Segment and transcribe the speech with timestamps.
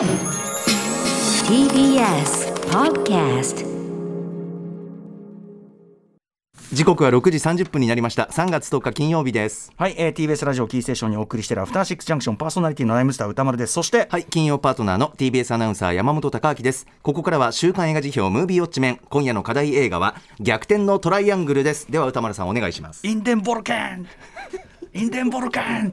[0.00, 0.08] TBS
[2.70, 3.66] Podcast
[6.72, 8.30] 時刻は6時30分になりました。
[8.32, 9.70] 3月10日金曜日です。
[9.76, 13.74] はい、えー、TBS ラジオキーステーションにお送りしているアフターシックスジャンクションパーソナリティのライムスター歌丸です。
[13.74, 16.86] そしてはい金曜パートナーの TBS アナウンサー山本貴明です。
[17.02, 21.92] ここからは週刊映画辞表ムービーウォッチメン今夜の課題映画は逆転のトライアングルです。
[21.92, 23.06] では歌丸さんお願いします。
[23.06, 24.06] インデンボルカン。
[24.94, 25.92] インデンボルカン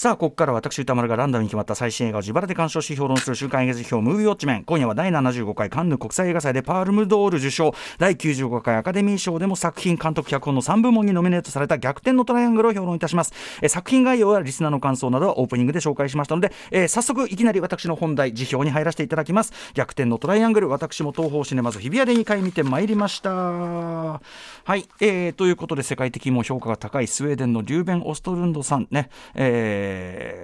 [0.00, 4.64] さあここから私歌丸がランダムに決まった最新映画を自腹で鑑賞し評論する週刊映画辞表ムービーウォッチメン。
[4.64, 7.74] 今夜は第75回カンヌ国際映画祭でパールムドール受賞。
[7.98, 13.34] 第95回アカデミー賞でも作品監督脚本の3部門にノミネートされた逆転のトライアングルを評論いたします。
[13.60, 19.52] え作品概要やリスナーの感想などはオープニングで紹介しましたので、えー早速いきなり私の本題辞表に入らせていただきます。
[19.74, 23.30] 逆転のトライアングル私も東宝シネマズ日比谷で2回見てまいりました。
[23.32, 24.20] は
[24.76, 29.89] い、えーということで世界的にも評価が高いスウェーデンのリューベン・オストルンドさんね、えー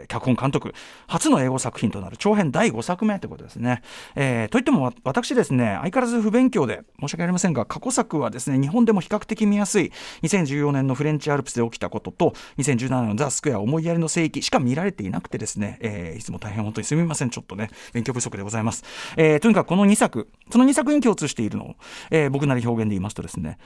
[0.09, 0.75] 脚本監督
[1.07, 3.83] 初の英語作品となる長編第5作目ということですね、
[4.15, 17.31] えーといっても私ですね相変わらず不勉強で申し訳ありませんが過去作はですね日本でも比較的見やすい2014年のフレンチアルプスで起きたことと2017年のザ・スクエア思いやりの聖域しか見られていなくてですね、えーいつも大変本当にすみません。
[17.31, 18.85] ちょっとね勉強不足でございます、
[19.17, 21.75] えーとにかくこの2作その2作に共通しているのを、
[22.11, 23.59] えー僕なり表現で言いますとですね、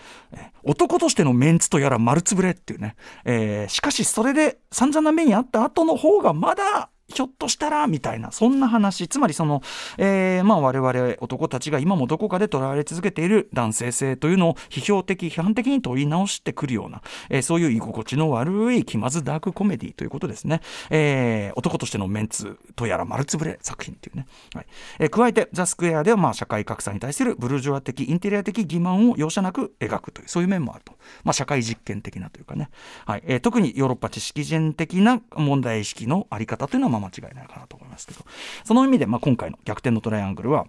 [0.63, 9.09] 男としてのメンツとやら丸つぶれっていうね、えーしかしそれで散々な目にあった後の方がまだひょっとしたらみたいなそんな話。
[9.09, 9.63] つまりその、
[9.99, 24.67] えーまあ、我々男たちが今もどこかで捉えられ続けている男性性というのを批評的批判的に問い直してくるような、えーそういう居心地の悪い気まずダークコメディということですね、えー男としてのメンツとやら丸つぶれ作品っていうね、はい。
[24.99, 30.93] えー加えて「ザ・スクエア」ではまあ社会格差に対するブルジョア的インテリア的欺瞞を容赦なく描くというそういう面もあると、
[31.25, 32.71] まあ、社会実験的なというかね、
[33.07, 33.23] はい。
[33.27, 38.21] えー特にヨーロッパ知識人的な問題意識のあり方というのはまあ間違いないかなと思いますけど。
[38.65, 40.67] その意味でまあ今回の「逆転のトライアングルは」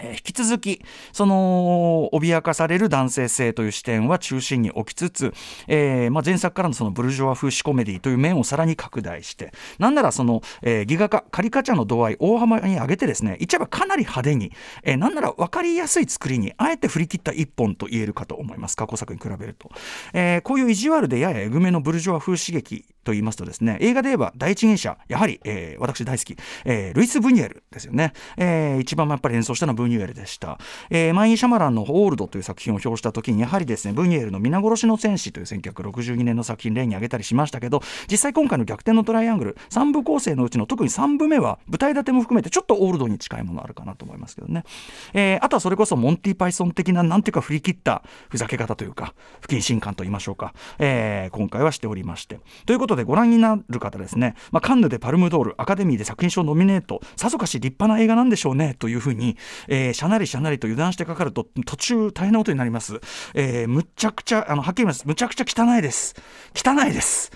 [0.00, 5.34] 引き続きその脅かされる男性性という視点は中心に置きつつ、
[5.68, 14.52] えーまあ、前作からのそのブルジョア風刺コメディという面をさらに拡大してなんならその、えーギガ化カリカチャの度合い大幅に上げてですね言っちゃえばかなり派手に、
[14.82, 18.76] えーなんなら分かりやすい作りにあえて振り切った一本と言えるかと思います。
[18.76, 19.70] 過去作に比べると、
[20.12, 30.58] えーこういう意地悪でややえぐめのブルジョア風刺激と言いますとですね映画で言えば第一人者やはり、えー私大好き、えールイス・ブニエルですよね、えー一番やっぱり演奏したのはブニュエルでした、
[30.90, 44.64] えーマイン・シャマランの「オールド」という作品を表した時にやはりですねブニュエルの「皆殺しの戦士」という1962年の作品例に挙げたりしましたけど実際今回の「逆転のトライアングル」3部構成のうちの特に3部目は舞台立ても含めてちょっとオールドに近いものあるかなと思いますけどね、
[45.12, 52.38] えーあとはそれこそモンティ・パイソン的ななんていうか振り切ったふざけ方というか不謹慎感と言いましょうか、えー今回はしておりまして。
[52.66, 59.36] ということでご覧になる方ですね、まあ、カンヌでパルムドールアカデミーで作品賞ノミネートさぞかし立派な映画なんでしょうねというふうに、
[59.74, 63.00] えーしゃなりしゃなりと油断してかかると途中大変なことになります、
[63.32, 65.06] えーむちゃくちゃあのはっきり言います。
[65.06, 66.14] むちゃくちゃ汚いです。
[66.54, 67.32] 汚いです。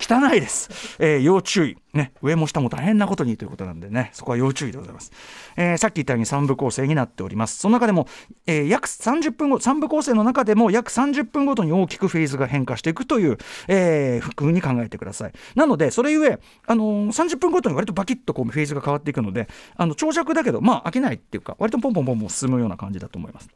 [0.00, 4.10] 汚いです、えー要注意、ね、上も下も大変なことにということなんでね。
[4.14, 5.12] そこは要注意でございます、
[5.56, 7.58] えーさっき言ったように3部構成になっております。
[7.58, 8.08] その中でも、
[8.46, 15.32] えー約30分後3部構成の中でも約30分ごとに大きくフェーズが変化していくという、えー、風に考えてください。
[15.54, 23.48] なのでそれゆえ、あのー30分ごとに割とバキッとこうフェーズが変わっていくのであの長尺だけどまあ飽きないっていうか割とポンポンポンポン進むような感じだと思います。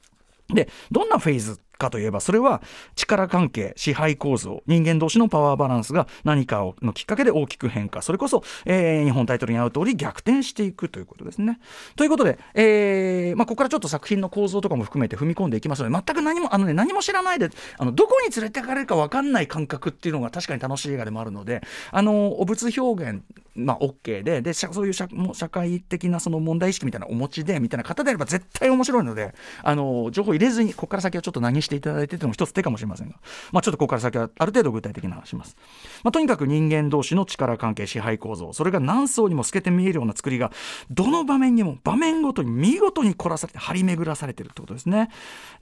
[0.52, 2.62] でどんなフェーズかといえばそれは
[2.94, 11.60] 力関係支配構造人間同士のパワーバランスが何かをのきっかけで大きく変化それこそ、えー日本タイトルに合う通り逆転していくということですね。
[11.96, 23.22] ということで、えーまあ、ここからちょっと作品の構造とかも含めて踏み込んでいきますので全く何もあの、ね、何も知らないであのどこに連れていかれるか分かんない感覚っていうのが確かに楽しい映画でもあるのであのお物表現
[23.56, 33.16] まあ、OK ででそういう社社会的なその問題意識みたいなお持ちでみたいな方であれば絶対面白いのであの情報入れずにここから先はちょっと何していただいてっていうのも一つ手かもしれませんが、
[33.52, 35.56] まあ、ちょっとここから先はある程度具体的な話します、
[36.02, 40.52] まあ、とにかく人間同士の力関係支配構造それが何層にも透けて見えるような作りが
[40.90, 45.10] どの場面にも場面ごとに見事に凝らされて張り巡らされてるってことですね。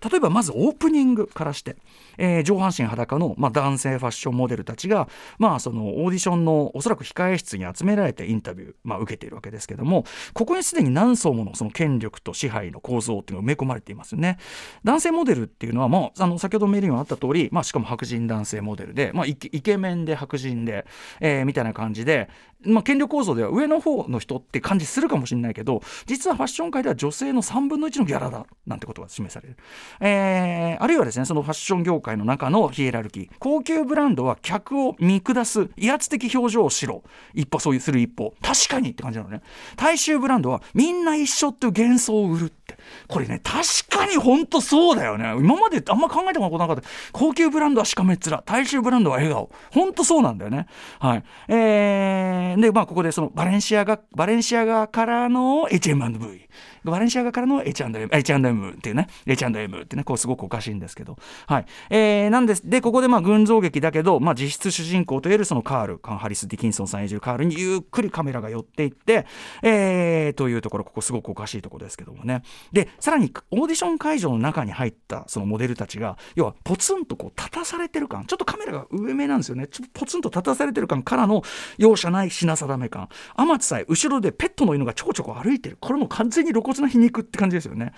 [0.09, 1.77] 例えばまずオープニングからして、
[2.19, 5.09] えー上半身裸の、まあ、男性ファッションモデルたちが、
[5.39, 14.39] まあ、そのオーディションのおそらく控え室に集められてインタビュー、まあ、受けているわけですけどもここにすでに何層ものその権力と支配の構造っていうのが埋め込まれていますよね。
[14.85, 20.87] 男性モデルっていうのはもあの先ほどメールにもあった通り、まあ、しかも白人男性モデルで、まあ、イケメンで白人で、
[21.21, 22.31] えーみたいな感じで、
[22.65, 29.57] まあ、権力構造では上の方の人って感じするかもしれないけど実はファッション界では女性の3分の1のギャラだなんてことが示される、
[30.01, 33.29] えーあるいはですねそのファッション業界の中のヒエラルキー。
[33.39, 37.03] 高級ブランドは客を見下す威圧的表情をしろ。
[37.35, 39.43] 一歩そういうする一方確かにって感じなのね。
[39.77, 42.83] 大衆ブランドはみんな一緒っていう幻想を売るって。
[43.09, 45.33] これね確かに本当そうだよね。
[45.39, 46.83] 今まであんま考えたことなかった。
[47.13, 48.43] 高級ブランドはしかめっ面。
[48.45, 49.51] 大衆ブランドは笑顔。
[49.73, 50.67] ほんとそうなんだよね。
[50.99, 51.25] はい。
[51.49, 56.49] えー、でまあここでそのバレンシアがバレンシアがからの H&M&V
[56.91, 59.09] バレンシアガからの H&M, H&M っていうね。
[59.27, 60.05] H&M ってね。
[60.05, 61.17] こうすごくおかしいんですけど。
[61.47, 61.67] はい。
[61.91, 62.69] えー、なんです。
[62.69, 69.27] でここでまあ群像劇だけど、まあ、実質主人公といえるそのカールカン・ハリス・ディキンソンさん演じるカールにゆっくりカメラが寄っていって、
[69.63, 72.43] えー、というところここすごくおかしいところですけどもね。
[72.73, 79.67] でさらにオーディション会場の中に入ったそのモデルたちが要はポツンとこう立たされてる感ちょっとカメラが上目なんですよね。
[79.67, 81.43] ちょっとポツンと立たされてる感からの
[81.79, 83.09] 容赦ない品定め感。
[83.37, 85.79] 天津さえ後ろでペットの犬がちょこちょこ歩いてる。
[85.81, 87.93] これも完全に露骨な皮肉って感じですよね。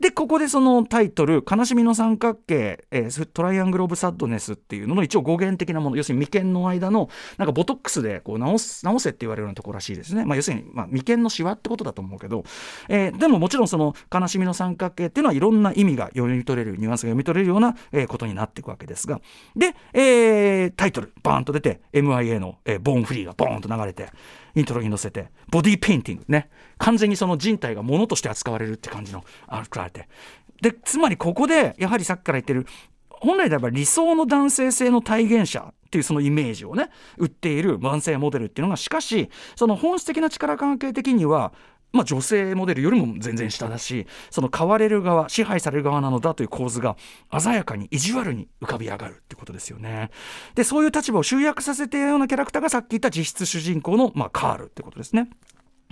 [0.00, 12.44] でここでそのタイトル「悲しみの三角形、えートライアングル・オブ・サッドネス」っていうのの一応語源的なもの要するに眉間の間のなんかボトックスでこう直す直せって言われるようなところらしいですね、まあ、要するに、まあ、眉間のシワってことだと思うけど、
[12.88, 19.20] えーでももちろんその悲しみの三角形っていうのはいろんな意味が読み取れるニュアンスが読み取れるような、えことになっていくわけですが。
[19.56, 24.08] で、えータイトルバーンと出て MIA の、えーボーンフリーがボーンと流れて
[24.54, 26.48] イントロに乗せてボディーペインティングね。
[26.78, 30.08] 完全にその人体がものとして扱われるって感じのアルトラーテ
[30.60, 32.66] でつまりここでやはりさっきから言ってる
[33.08, 41.52] 本来であれば理想の男性性の体現者っていうそのイメージをね売っている男性モデルっていうのがしかしその本質的な力関係的には
[41.94, 46.96] まあ、女性モデルよりも全然下だしその買われる側支配される側なのだという構図が
[47.38, 50.10] 鮮やかに意地悪に浮かび上がるってことですよね。
[50.56, 55.30] でそういう立場を集約させているようなキャラクターがさっき言った実質主人公の、まあ、カールってことですね。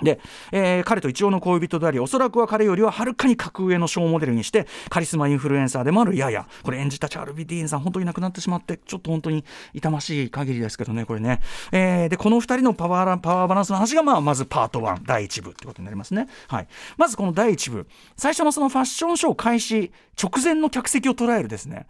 [0.03, 0.21] で、
[0.53, 11.41] えー彼と一応の恋人でありおそらくは彼よりははるかに格上の小モデルにしてカリスマインフルエンサーでもあるヤヤこれ演じたチャールビ・ディーンさん本当に亡くなってしまってちょっと本当に痛ましい限りですけどねこれね、
[11.73, 17.87] えーでこの2人のパワーパワーバランスの話が、まあ、まずパート1第1部ってことになりますね、はい、まずこの第1部。
[18.17, 21.87] 最初のそのファッションショー開始直前の客席を捉えるですね。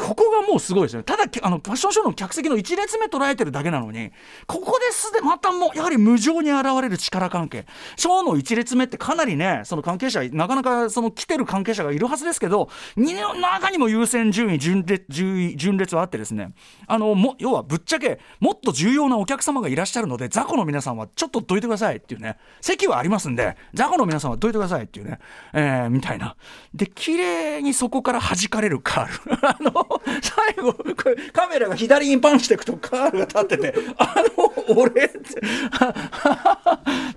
[0.00, 1.04] ここがもうすごいですよね。
[1.04, 4.10] ただ、あの、ファッションショーの客席の1列目捉えてるだけなのに、
[4.46, 7.66] ここですで、またもう、やはり無情に現れる力関係。
[7.96, 16.52] ショーの1列目ってかなりね、その関係者、なかなかその来てる関係者がいるはずですけど、2の中にも優先順位、順列、順位、順列はあってですね、
[16.86, 25.18] あの、も、要はぶっちゃけ、もっと重要なお客様がいらっしゃるので、雑魚の皆さんはちょっとどいてくださいっていうね、席はありますんで、雑魚の皆さんはどいてくださいっていうね、
[25.52, 26.36] えーみたいな。
[26.74, 29.38] で、綺麗にそこから弾かれるカール。
[29.46, 29.86] あの、
[30.22, 35.18] 最後、これカメラが左にパンしていくとカールが立ってて、あの、俺って、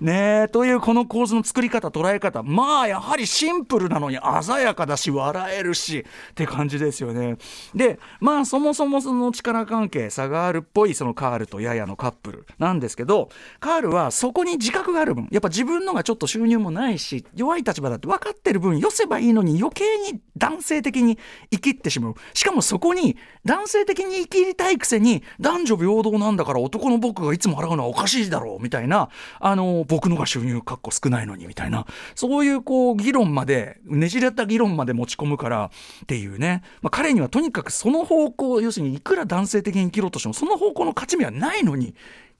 [0.00, 7.36] ねえ、というこの構図の作り方、捉え方、まあ、やはりシンプルなのに鮮やかだし、笑えるし、って感じですよね。
[7.74, 13.28] で、まあ、そもそもその力関係、差があるっぽい、そのカールとヤヤのカップルなんですけど、
[13.60, 21.18] カールはそこに自覚がある分、やっぱ自分のがちょっと収入もないし、弱い立場だって分かってる分、寄せばいいのに余計に男性的に
[21.50, 22.14] 生きってしまう。
[22.34, 29.10] しかももそこに、男性的に生きりたいくせに、男女平等なんだから男の僕がいつも払うのはおかしいだろう、みたいな、
[29.40, 35.70] あの、僕のが収入かっこ少ないのに、みたいな、そういうこう、議論まで、ねじれた議論まで持ち込むから
[36.02, 41.94] っていうね、まあ、彼にはとにかくその方向、要するにいくら男性的に生きろとしても、その方向の勝ち目はないのに、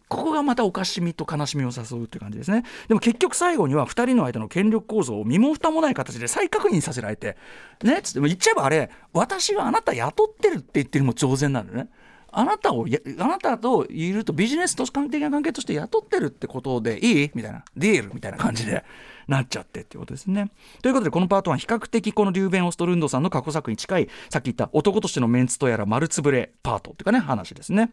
[0.08, 2.64] ここがまたおかしみと悲しみを誘うって感じですね。
[2.88, 7.36] でも結局最後には2人の間の権力構造を身も蓋もない形で再確認させられて、
[7.82, 11.88] ね、つって言っちゃえばあれ、私はあなた雇ってるって言ってるのも当然なんだよね。
[12.36, 12.84] あなたを、
[13.18, 17.30] あなたといるとビジネスと関的な関係として雇ってるってことでいい？
[17.34, 18.84] みたいな、ディールみたいな感じで
[19.28, 20.50] なっちゃってっていうことですね。
[20.82, 27.90] ということで、このパートは比較的このリューベン・オストルンドさんの過去作に近い、さっき言った男としてのメンツとやら丸つぶれパートっていうかね、話ですね。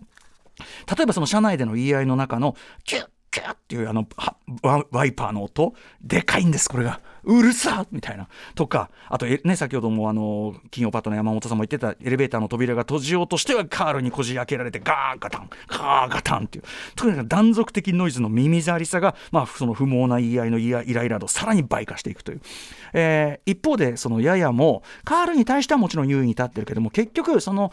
[0.57, 4.05] 例えばその車内での言い合いの中のキュッキュッっていうあの
[4.61, 5.73] ワイパーの音。
[6.01, 6.99] でかいんですこれが。
[7.23, 8.27] うるさみたいな。
[8.55, 15.49] とかあとね先ほどもあの金曜パートの山本さんも言ってたエレベーターの扉が閉じようとしてはカールにこじ開けられてガーガタン。
[15.67, 16.65] ガーガタンっていう。
[16.95, 22.41] とにかく断続的ノイズの耳障りさが、まあ、その不毛な言い合いのイライライラとさらに倍化していくという、
[22.93, 27.71] えー一方でそのややもカールに対してはもちろん優位に立ってるけども結局その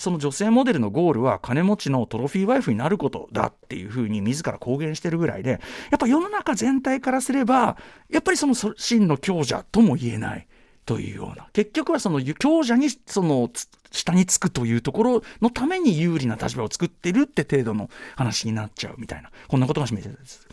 [0.00, 5.58] その女性モデルのゴールは金持ちのトロフィーワイフになることだっていうふうに自ら公言してるぐらいでや
[5.96, 7.76] っぱ世の中全体からすれば
[8.08, 10.48] やっぱりその真の強者とも言えない
[10.86, 11.48] というような。
[11.52, 13.50] 結局はその強者にその
[13.92, 19.30] 下につくというところのために有利な立場を作ってるって程度の話になっちゃうみたいな。
[19.48, 20.48] こんなことが示されてるんです。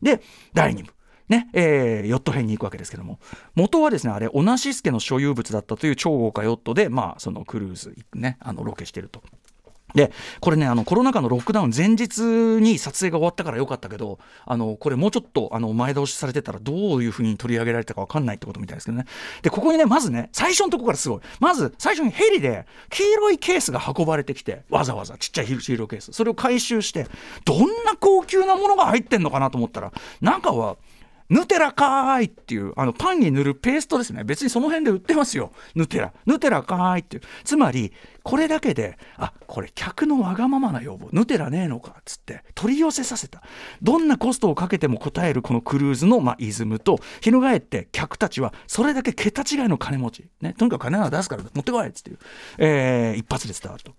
[0.00, 0.22] で
[0.54, 0.92] 第2部。
[1.32, 3.18] ねえー、ヨット編に行くわけですけども。
[3.54, 9.22] 元はですねあれオナシスケの所有物だったという超豪華ヨットでまあそのクルーズねあのロケしてると。
[9.94, 10.10] で
[10.40, 19.04] これねあのコロナ禍のロックダウン前日に撮影が終わったからよかったけどあのこれもうちょっとあの前倒しされてたらどういうふうに取り上げられたか分かんないってことみたいですけどね。
[19.42, 21.20] でここにねまずね最初のとこからすごい。
[21.40, 26.12] まず最初にヘリで黄色いケースが運ばれてきてわざわざちっちゃい黄色いケース。
[26.12, 27.06] それを回収して
[27.44, 30.78] どんな高級なものが入ってんのかなと思ったら中は
[31.28, 34.24] ヌテラかーいっていうあのパンに塗るペーストですね。
[34.24, 35.52] 別にその辺で売ってますよ。
[35.74, 36.12] ヌテラ。
[36.26, 37.22] ヌテラかーいっていう。
[37.44, 41.08] つまりこれだけであこれ客のわがままな要望。
[41.12, 43.42] ヌテラねえのかっつって取り寄せさせた。
[43.82, 52.18] どんなコストをかけても応えるこのクルーズの、まあ、イズムと翻って客たちはそれだけ桁違いの金持ち、ね、とにかく金は出すから持ってこいっつっていう、
[52.58, 53.94] えー、一発で伝わると。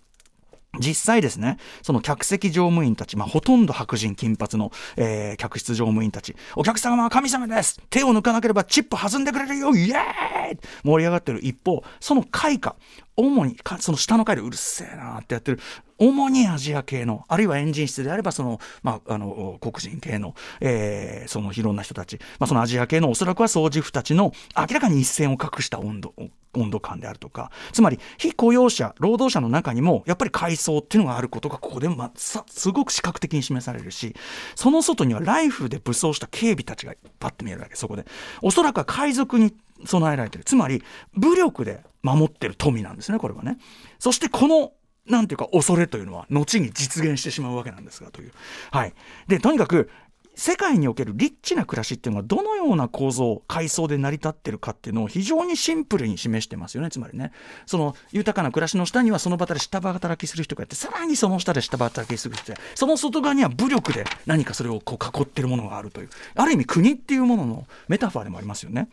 [0.78, 7.80] 実際ですね、その客席乗務員たち、まあ、ほとんど白人金髪の、えー、客室乗務員たち、お客様は神様です。
[7.90, 9.74] 手を抜かなければチップ弾んでくれるよ。
[9.74, 10.58] イエーイ。
[10.82, 11.40] 盛り上がってる。
[11.44, 12.76] 一方、その開花、
[13.16, 15.60] 主にその下の階でうるせえなってやってる。
[15.98, 26.14] 主にアジア系のあるいはエンジン室であればその、まあ、あの黒人系の,、えー、そのいろんな人たち、まあ、そのアジア系のおそらくは掃除婦たちの明らかに一線を画した温度。
[26.54, 34.14] 温度感であるとかつまり非雇用者労働者の中にもやっぱり階層っていうのがあることがここで、まあ、さすごく視覚的に示されるし
[34.54, 38.04] その外にはライフで武装した警備たちがパッと見えるわけそこで。
[38.42, 40.44] おそらくは海賊に備えられてる。
[40.44, 40.82] つまり
[41.14, 43.58] 武力で守ってる富なんですねこれはね。
[43.98, 44.72] そしてこの
[45.06, 48.32] なんていうか恐れというのは後に実現してしまうわけなんですがという。
[48.70, 48.94] はい、
[49.28, 49.90] でとにかく
[50.36, 57.32] 世界におけるリッチな暮らしっていうのはどのような構造階層で成り立ってるかっていうのを非常にシンプルに示してますよねつまりね
[57.66, 68.88] その豊かな暮らしの下にはその場で下働きする人がいてさらにその下で下働きする人でその外側には武力で何かそれをこう囲ってるものがあるというある意味国っていうもののメタファーでもありますよね。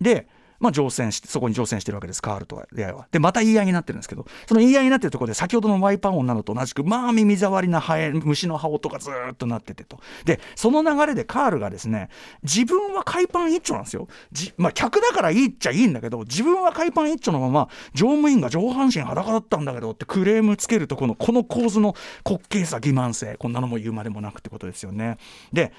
[0.00, 0.26] で
[0.60, 3.06] まあ、乗船してそこに乗船してるわけですカールとは出会いは。
[3.10, 12.08] でまた言い合いになってるんですけどその言い合いになってるところで先ほどのワイパー音などと同じくまあ耳障りなハエ虫の羽音がずっとなっててとでその流れでカールがですね
[12.42, 14.08] 自分は海パン一丁なんですよ
[14.56, 25.18] まあ、客だからいいっちゃいいんだけど自分は海パン一丁のまま乗務員が上半身裸だったんだけどってクレームつけるとこのこの構図の滑稽さ欺瞞性こんなのも言うまでもなくってことですよね。
[25.52, 25.72] で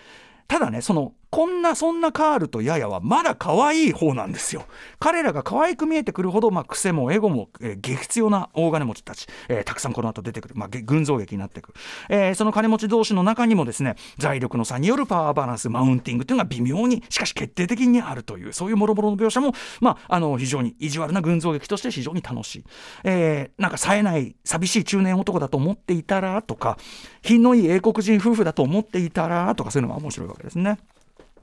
[0.47, 4.65] ただねそのこんなそんなカールとヤヤはまだ可愛い方なんですよ。
[4.99, 11.73] 彼らが可愛く見えてくるほど、まあ、癖もエゴも、えー、激強な大金持ちたち、えー、たくさんこの後出てくる、まあ、群像劇になってくる、
[12.09, 22.63] えー、その金持ち同士の中にもですね財力の差によるパワーバランスマウンティングというのが微妙にしかし決定的にあるというそういうもろもろの描写も、まあ、あの非常に意地悪な群像劇として非常に楽しい、
[23.03, 26.77] えー、なんか冴えない寂しい中年男だと思っていたらとか
[27.21, 30.79] 品のいい英国人夫婦だと思っていたらとかそういうのが面白いわけですね。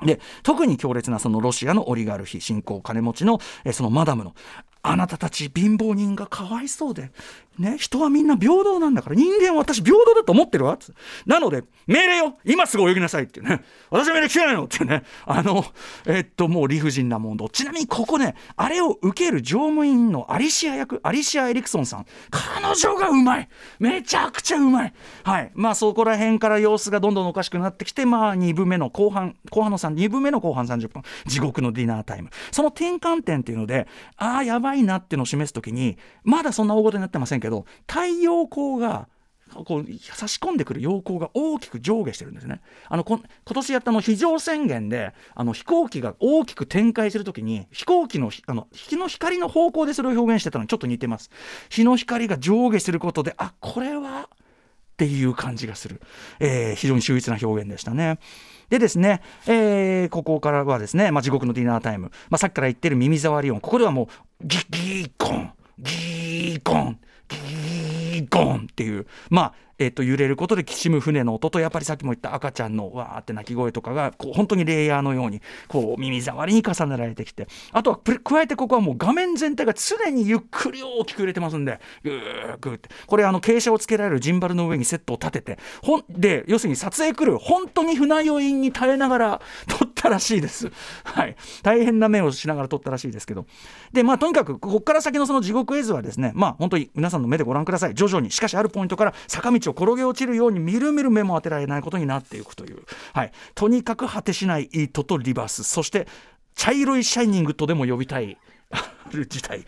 [0.04, 4.34] で特に強烈なそのロシアのオリガルヒ新興金持ちのえそのマダムの
[4.88, 7.10] あなたたち貧乏人がかわいそうで
[7.58, 10.78] ね、人はみんな平等なんだから、人間は私平等だと思ってるわ
[11.24, 13.62] なので、命令よ今すぐ泳ぎなさいってね。
[13.90, 15.04] 私は命令聞けないのっていうね。
[15.24, 15.64] あの、
[16.06, 17.48] えっと、もう理不尽な問題。
[17.50, 22.06] ちなみにここね、あれを受ける乗務員のアリシア役、アリシア・エリクソンさん。
[22.30, 24.92] 彼女がうまいめちゃくちゃうまい
[25.24, 25.50] はい。
[25.54, 32.28] まあそこら辺から様子がどんどんおかしくなってきて、まあ2部目の後半、後半の3、2部目の後半30分、地獄のディナータイム。
[32.50, 33.86] その転換点っていうので、
[34.18, 39.08] ああ、やばいいなっていうのを示すときに、まだそんな大事になってませんけど、太陽光が
[39.64, 42.60] こう差し込んでくる陽光が大きく上下してるんですね。
[42.88, 51.30] あの今年やったの非常宣言であの飛行機が大きく展開するときに飛行機のあの日の光の方向でそれを表現してたのにちょっと似てます。
[51.70, 56.00] 日の光が上下することであこれはっていう感じがする、
[56.40, 58.18] えー、非常に秀逸な表現でしたね。
[58.70, 64.08] でですね、えー、ここからはですね、まあ、地獄のディナータイム、まあ、さっきから言ってる耳障り音ここではもう
[64.42, 69.06] ギギーコンギーコンギーコンっていう。
[69.30, 82.88] まあえー、と揺れることできしむ船の音とやっぱりさっきも言った赤ちゃんのわーって鳴き声とかがこう本当にレイヤーのようにこう耳障りに重ねられてきてあとは加えてここはもう画面全体が常にゆっくり大きく揺れてますんでぐーぐーって。
[83.06, 90.70] これあの傾斜をつけられるジンバルの上にセットを立ててほんで要するに撮影来る本当に船酔いに耐えながら撮ったらしいです。
[91.04, 93.46] はい、大変な目をしながら撮ったらしいですけど。
[93.92, 97.94] でまあとにかくここから先のその地獄絵図はですねまあ本当に皆さんの目でご覧ください。
[97.94, 98.30] 徐々に。
[98.30, 102.78] しかしあるポイントから坂道を転げ落ちるようにみるみる目も当てられないことになっていくという、
[103.12, 105.64] はい、とにかく果てしないイートとリバース。
[105.64, 106.06] そして
[106.54, 108.38] 茶色いシャイニングとでも呼びたい。
[109.12, 109.64] る時代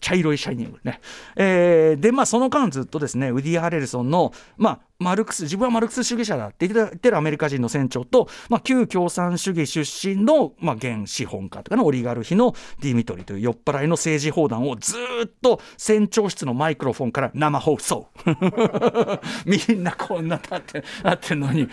[0.00, 1.00] 茶色いシャイニングね、
[1.34, 18.08] えー、でまあその間ずっとですねウディ・ハレルソンのまあマルクス自分はマルクス主義者だって言ってるアメリカ人の船長と、まあ、旧共産主義出身の、まあ、現資本家とかのオリガルヒのディミトリという酔っ払いの政治砲弾をずっと船長室のマイクロフォンから生放送。
[19.44, 21.68] みんなこんな立ってなってんのに。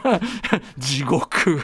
[0.78, 1.60] 地獄。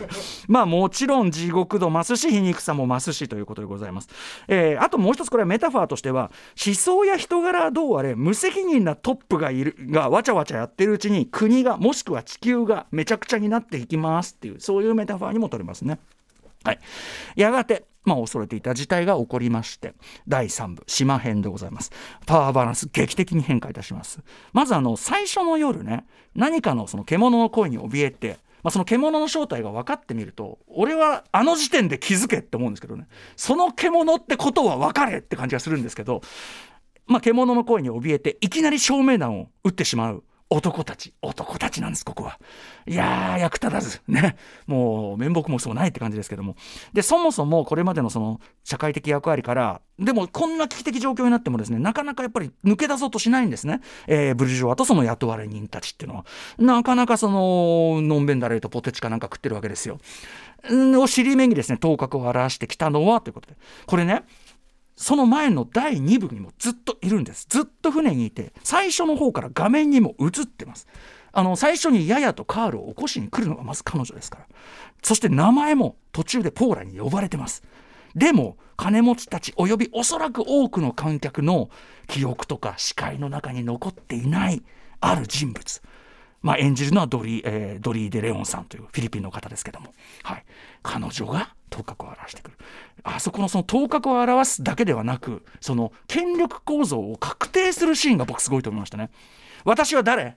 [0.49, 4.09] まあもちろん地獄度増すし皮肉さも増すしということでございます、
[4.49, 6.31] えー、あともう一つこれはメタファーとしては
[6.65, 15.99] 思想や人柄はどうあれ無責任なトップがいるがわちゃわちゃやってるうちに国がもしくは地球がめちゃくちゃになっていきますっていうそういうメタファーにも取れますね。
[16.65, 16.79] はい、
[17.37, 19.93] やがてまあ、恐れていた事態が起こりまして
[20.29, 21.91] 第3部島編でございます。
[22.25, 24.21] パワーバランス劇的に変化いたします。
[24.53, 33.07] まずあの最初の夜ね何かのその獣の声に怯えてまあ、その獣の正体が分かってみると俺はあの時点で気づけって思うんですけどね。
[33.37, 36.21] その獣ってことは分かれって感じがするんですけど、
[37.07, 40.25] まあ、獣の声に怯えていきなり照明弾を撃ってしまう。
[40.49, 42.39] 男たち男たちなんですここは。
[42.87, 44.01] いやー役立たず。
[44.07, 44.37] ね。
[44.67, 46.55] もう面目もそうないって感じですけども。
[46.93, 56.27] でそもそもこれまでのその社会的役割からでもこんな危機的状況になってもですねなかなかやっぱり抜け出そうとしないんですね、えー、ブルジョワとその雇われ人たちっていうのは。
[56.59, 59.99] なかなかそののんべんだれとポテチかなんか食ってるわけですよ。
[60.71, 63.57] んを尻目にですね頭角を表してきたのはということで。
[63.87, 64.23] これね
[64.97, 67.47] その前の第2部にもずっといるんです。
[67.49, 70.87] ずっと船にいて最初の方から画面にも映ってます。
[71.33, 74.47] あの最初にややとカールを起こしに来るのがまず彼女ですから。
[75.03, 77.63] そして名前も途中でポーラに呼ばれてます。
[78.15, 81.69] でも金持ちたちおよびおそらく多くの観客の
[82.07, 84.63] 記憶とか視界の中に残っていない
[85.01, 85.83] ある人物。
[86.43, 90.45] まあ、演じるのはドリ,、えー、ドリー・デ・レオンさんというフィリピンの方ですけども、はい、
[90.83, 92.57] 彼女が頭角を表してくる。
[93.03, 99.11] あそこのその頭角を表すだけではなくその権力構造を確定するシーンが僕すごいと思いましたね。
[99.65, 100.37] 私は誰？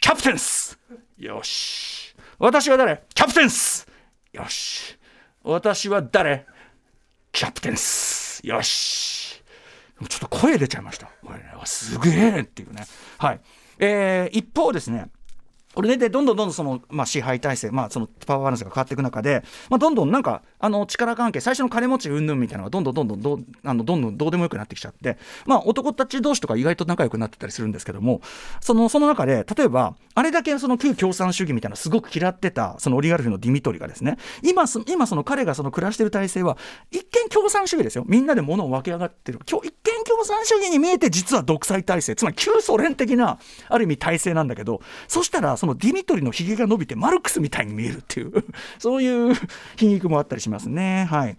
[0.00, 0.78] キャプテンス。
[1.18, 2.14] よし。
[2.38, 3.02] 私は誰？
[3.14, 3.86] キャプテンス。
[4.32, 4.98] よし。
[5.42, 6.46] 私は誰？
[7.32, 8.40] キャプテンス。
[8.46, 9.42] よし。
[10.08, 11.06] ちょっと声出ちゃいました。
[11.24, 12.84] これねすげえっていうね。
[13.18, 13.40] はい。
[13.78, 15.08] えー、一方ですね。
[15.74, 28.20] これでどんどんどんどんその、まあ、支配体制、まあ、そのパワーバランスが変わっていく中で、まあ、どんどんなんかあの力関係最初の金持ち云々みたいなのがどんどんどんどんどあのどんどんどうでもよくなってきちゃって、まあ、男たち同士とか意外と仲良くなってたりするんですけども
[28.60, 36.56] そのその中で例えばあれだけその旧共産主義みたいなすごく嫌ってたそのオリガルフのディミトリがですね今今その彼がその暮らしてる体制は
[36.90, 38.04] 一見共産主義ですよ。
[38.06, 39.40] みんなで物を分け上がってる。
[39.44, 42.14] 一見共産主義に見えて実は独裁体制。
[42.16, 48.44] つまり旧ソ連的なある意味体制なんだけどそしたらそのディミトリのひげが伸びてマルクスみたいに見えるっていう
[48.78, 49.34] そういう
[49.76, 51.06] 皮肉もあったりしますね。
[51.10, 51.38] はい。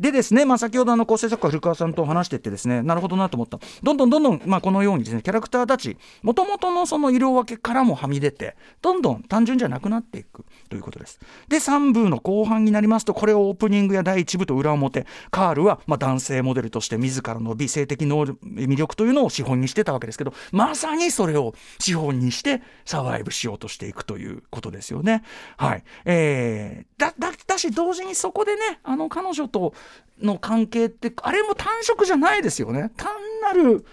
[0.00, 3.58] でですね、まあ、先ほどあの構成作家古川さんと話してってですねなるほどなと思った。
[3.82, 11.20] どんどんどんどん、まあ、このようにですねキャラクターたちもともとのその色分けからもはみ出てどんどん単純じゃなくなっていくということです。
[11.48, 25.22] で3部の後半になりますとこれをオープニングや第1部と裏表カールはまあ男性モデルとして自らの美性的能力魅力というのを資本にしてたわけですけどまさにそれを資本にしてサバイブしようとしていくということですよね。
[25.56, 25.84] はい。
[26.04, 29.74] えー、だだだし同時にそこでねあの彼女と
[30.20, 32.92] の関係ってあれも単色じゃないですよね。
[32.96, 33.12] 単
[33.42, 33.84] なる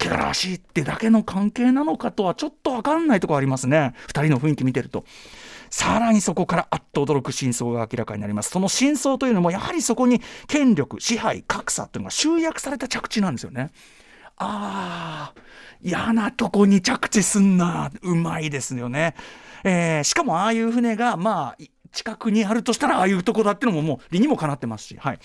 [0.00, 3.94] 汚らしいってだけの関係なのかとはちょっと分かんないとこありますね。
[4.08, 5.04] 2人の雰囲気見てると。
[5.70, 8.50] さらにそこからあっと驚く真相が明らかになります。
[8.50, 13.70] その真相というのもやはりそこに権力支配格差というのが集約された着地なんですよね。
[14.36, 15.40] あー
[15.88, 17.90] 嫌なとこに着地すんな。
[18.02, 19.14] うまいですよね、
[19.64, 25.18] えー、しかもああいう船がまあ近くにあるとしたらああいうとこだっていうのももう理にもかなってますし、はい、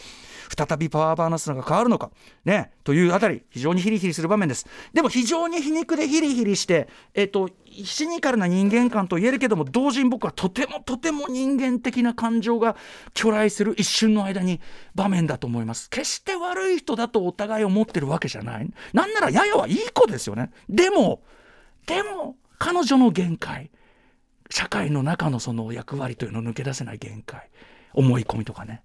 [0.55, 2.11] 再びパワーバランスが変わるのか、
[2.45, 4.67] ね、というあたり非常にヒリヒリする場面です。
[4.93, 7.49] でも非常に皮肉でヒリヒリして、えっと、
[7.83, 12.75] シニカルな人間観と言えるけども同時に僕はとてもとても人間的な感情が
[13.15, 14.61] 巨来する一瞬の間に
[14.93, 15.89] 場面だと思います。
[15.89, 18.69] 決して悪い人だとお互い思ってるわけじゃない。
[18.93, 20.51] なんならややはいい子ですよね。
[20.69, 21.23] でも
[21.87, 23.71] でも彼女の限界。
[24.49, 27.49] 社会の中のその役割というのを抜け出せない限界
[27.93, 28.81] 思い込みとかね。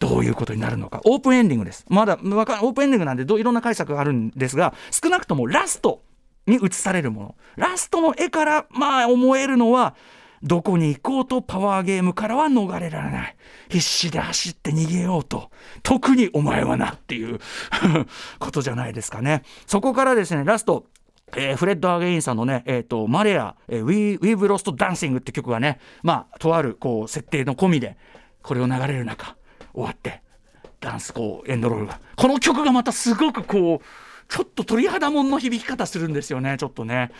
[0.00, 1.00] どういうことになるのか。
[1.04, 1.84] オープンエンディングです。
[1.88, 6.02] まだかオープンエンディングなんでどいろんな解釈があるんですが少なくともラスト
[6.46, 7.34] に映されるもの。
[7.56, 9.94] ラストの絵からまあ思えるのは
[10.42, 13.36] どこに行こうとパワーゲームからは逃れられない。
[13.70, 15.50] 必死で走って逃げようと。
[15.82, 17.38] 特にお前はなっていう
[18.38, 19.42] ことじゃないですかね。
[19.66, 20.86] そこからですねラスト
[21.36, 27.96] えー、 Fred again さんのね、えーと、 Marea、えー、We, We've Lost Dancing って曲がね、まあ、とあるこう設定の込みで、
[28.42, 29.36] これを流れる中、
[29.72, 30.22] 終わって、
[30.80, 32.00] ダンスこうエンドロールが。
[32.16, 33.84] この曲がまたすごくこう
[34.28, 37.10] ちょっと鳥肌もんの響き方するんですよねちょっとね。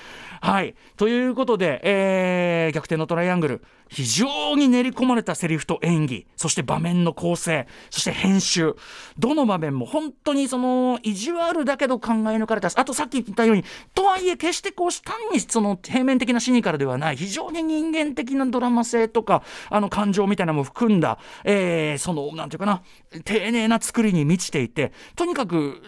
[0.40, 0.74] はい。
[0.96, 3.64] ということで、えー、逆転のトライアングル。
[3.94, 8.74] 非常に練り込まれたセリフと演技そして場面の構成そして編集
[9.18, 12.68] どの場面も本当にその意地悪だけど考え抜かれた。
[12.74, 22.82] あとさっき言ったようにとはいえ決してこう単にその平面的なシニカルではない非常に人間的なドラマ性とかあの感情みたいなのも含んだ、えー、そのなんていうかな
[23.24, 25.80] 丁寧な作りに満ちていてとにかく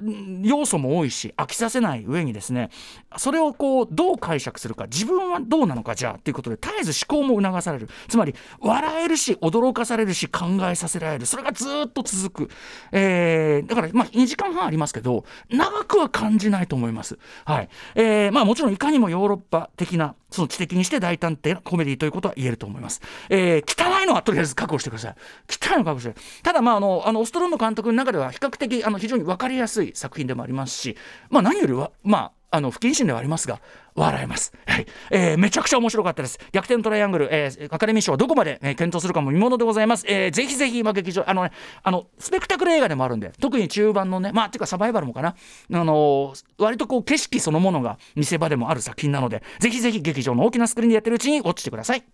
[0.42, 2.70] 要素も多いし飽きさせない上にですね
[3.16, 7.88] それをこうどう解釈するか自分はどうなのかじゃあっていうことで絶えず思考も促される。
[8.08, 12.50] つまり笑えるし驚かされるし考えさせられるそれがずっと続く、
[12.92, 17.18] えー、だからまあ2時間半ありますけど長くは感じないと思います。
[17.44, 23.00] はいえーまあ、もちろんいかにもヨーロッパ的なその知的にして大胆なコメディということは言えると思います。
[23.30, 25.14] えー、汚いのはとりあえず覚悟してください。
[25.48, 30.96] 汚いの覚悟してただまああのあのオストローム監督の中では比較的あの非常に分かりやすい作品でもありますし、
[31.30, 33.60] まあ、何よりはまああの不謹慎ではありますが
[33.94, 34.86] 笑えます、はい。
[35.10, 36.38] えー、めちゃくちゃ面白かったです。
[36.52, 45.28] 逆転トライアングル、えー、アカデミー賞はどこまで、えー、検討するかも見ものでございます、えー、ぜひぜひ今劇場あの、ね、あのスペクタクル映画でもあるんで特に中盤のねまあていうかサバイバルもかな。
[45.28, 45.34] あ
[45.70, 52.04] のー、割とこう景色そのものが見せ場でもある作品なのでぜひぜひ劇場の大きなスクリーンでやってるうちに落ちてください。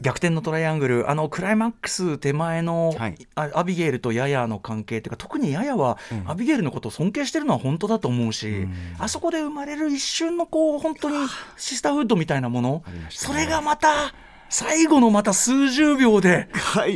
[0.00, 1.10] 逆転のトライアングル。
[1.10, 11.16] あのクライマックス手前の、はい、アビゲイルとヤヤの関係というか特にヤヤは、うん、アビゲイルのことを尊敬してるのは本当だと思うし、うん、あそこで生まれる一瞬のこう本当に
[11.56, 14.14] シスターフードみたいなもの、ね、それがまた
[14.48, 16.48] 最後のまた数十秒で、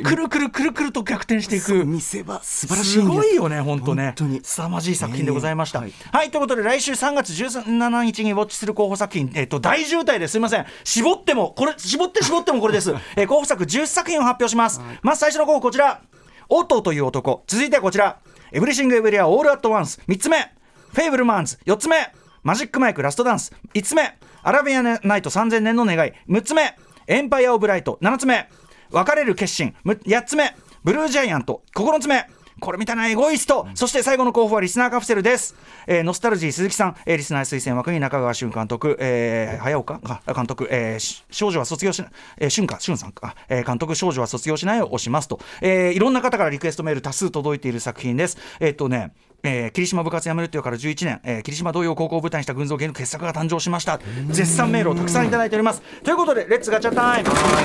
[0.04, 1.84] くるくるくるくると逆転していく。
[1.84, 2.92] 見せ場素晴らしい。
[2.92, 10.38] すごいよね本当ね凄まじい作品でございました、はい、はい、ということで来週3月17日にウォッチする候補作品、えっと、大渋滞です。
[10.38, 10.66] いません。
[10.84, 16.00] 絞ってもこれ絞って絞ってもこれです、 えー、候補作10作品を発表します、はい、まず最初の候補こちら。
[16.48, 17.44] オットーという男。
[17.46, 18.18] 続いてはこちら。
[18.52, 20.52] エブリシング・エブリウェア・オール・アット・ワンス3つ目。
[20.92, 22.12] フェイブルマンズ4つ目。
[22.42, 24.18] マジックマイクラストダンス5つ目。
[24.42, 26.12] アラビアナイト3000年の願い。
[26.28, 27.98] 6つ目エンパイア・オブ・ライト。
[28.02, 28.48] 7つ目。
[28.90, 29.74] 別れる決心。
[29.84, 30.54] 8つ目。
[30.84, 31.62] ブルージャイアント。
[31.74, 32.26] 9つ目。
[32.60, 39.98] これみたいなエゴイスト、そして最後の候補はリスナーカプセルです、えー、ノスタルジー鈴木さん、えー、リスナー推薦枠に中川俊監督、えー、早岡
[40.34, 48.36] 監督、えー、少女は卒業しない、えー、俊か俊さんか、えー、監督少女は卒業しないを押しますと、えー、いろんな方からリクエストメール多数届いている作品です。
[48.60, 54.00] えっ、ー、とねえー、桐島部活やめるっていうから11年、えー、桐島同様高校を舞台にした群像劇の傑作が誕生しました。
[54.28, 55.82] 絶賛メールをたくさんいただいております。
[56.02, 57.64] ということで Let's ガチャタイム、はい。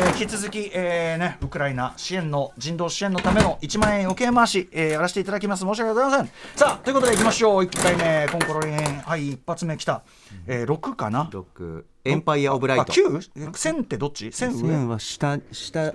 [0.00, 5.64] えー、引き続き、えーね、ウクライナ支援の人道支援のための1万円余計回し、えー、やらせていただきます。
[5.64, 6.30] 申し訳ございません。
[6.56, 7.64] さあということでいきましょう。
[7.64, 10.02] 1回目コンコロリンはい一発目きた、
[10.46, 12.92] えー、6かな？6エンパイア・オブ・ライト。
[12.92, 13.56] 9?
[13.56, 14.32] 線ってどっち？
[14.32, 15.92] 線線は下、下。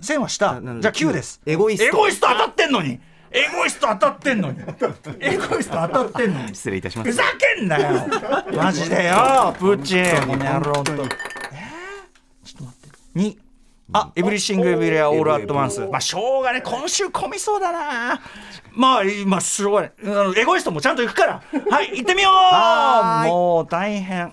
[0.00, 0.60] 線は下。
[0.60, 1.40] じゃあ9です。
[1.44, 1.84] エゴイスト。
[1.86, 3.00] エゴイスト当たってんのに
[3.32, 4.58] エゴイスト当たってんのに。
[5.20, 6.54] エゴイスト当たってんのに。
[6.54, 7.10] 失礼いたします。
[7.10, 7.22] ふざ
[7.56, 8.06] けんなよ。
[8.52, 10.92] マジでよプーチンこの野郎と。
[10.92, 11.08] えー、
[12.44, 13.18] ちょっと待って。
[13.18, 13.36] 2
[13.92, 15.80] あ、エブリシング・エブリウェア・オール・アット・ワンス。
[15.80, 18.20] まあ、しょうがね、今週混みそうだな。
[18.72, 19.92] まあ、まあ、しょうがない。
[20.40, 21.42] エゴイストもちゃんと行くから。
[21.70, 23.26] はい、行ってみよう。
[23.28, 24.32] もう大変。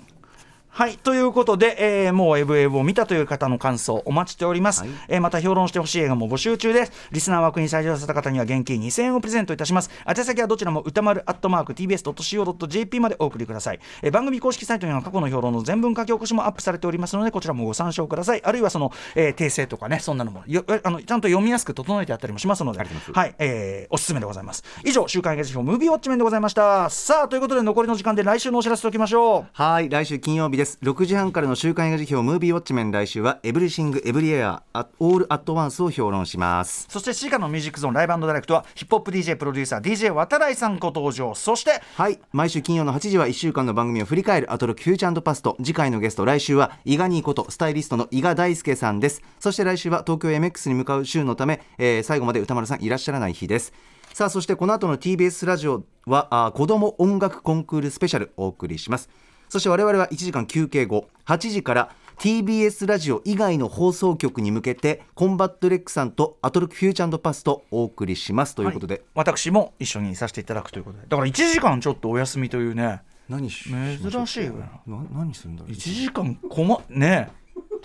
[0.78, 6.92] はいということで、えー、もうエブエブを見たという方の感想お待ちしております、はい、えー、また評論してほしい映画も募集中です。
[7.12, 9.90] リスナー枠に採用させた方には現金2000円をプレゼントいたします。
[10.08, 18.44] 宛先はどちらも歌丸アットマーク TBS.CO.JP までお送りください、えー、番組公式サイトには過去の評論の全文書き起こしもアップされておりますのでこちらもご参照ください。
[18.44, 22.78] あるいはその、えー、訂正とかねそんなのもよあのちゃんと読みやすく整えてあったりもしますので。
[22.78, 24.64] はい、えー、おすすめでございます。
[24.86, 26.88] 以上週刊映画辞表ムービーウォッチメンでございました。
[26.92, 29.46] さあということで残りの時間で来週のお知らせときましょう。
[29.54, 36.86] はい来週金曜日です6時半からの週刊映画辞表ムービーウォッチメン来週はエブリシングエブリエアオールアットワンスを評論します。
[36.90, 41.34] そしてシカのミュージックゾーンライブダイレクトはヒップホップ DJ プロデューサー DJ 渡来さんご登場。
[41.34, 42.20] そしてはい。
[42.34, 45.56] 毎週金曜の8時は1週間の番組を振り返るアトロクフューチャーパスト。
[45.64, 49.22] 次回のゲスト来週は伊賀にことスタイリストの伊賀大輔さんです。
[49.40, 53.74] そして来週は東京 MX に向かう週のため、えー、最後まで歌丸さんいらっしゃらない日です。
[54.18, 59.10] さあそしてこの後の TBS ラジオはあ子ども音楽コンクールスペシャルお送りします
[59.50, 68.56] そして我々は1時間休憩後8時から TBS ラジオ以外の放送局に向けてコンバットレックさんとアトロクフューチャーパストお送りします。
[68.56, 71.06] ということで、はい、私も一緒にさせていただくということで。
[71.08, 73.70] だから1時間ちょっとお休みというね何し
[74.02, 77.30] 珍しいよな何するんだ1時間こまね。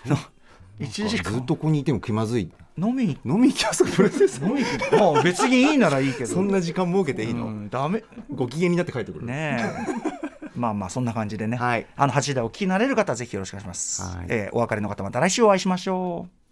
[0.80, 1.32] え1時間。
[1.34, 2.50] ずっとここにいても気まずい。
[2.78, 3.18] 飲み。
[3.26, 4.62] 飲み行きますプロレス飲み
[4.98, 6.26] まあ別にいいならいいけど。
[6.32, 8.02] そんな時間設けていいの、うん、ダメ。
[8.34, 9.26] ご機嫌になって帰ってくる。
[9.26, 9.58] ね
[10.22, 16.42] えまあまあそんな感じでね、はい、あの8時台お聞きになれる方はぜひよろしくお願いします、はい、えー、お別れの方また来週お会いしましょう。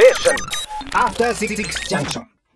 [0.00, 0.12] え
[0.94, 2.37] After 66 junction.